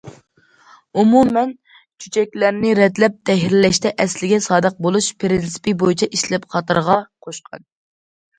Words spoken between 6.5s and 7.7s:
قاتارغا قوشقان.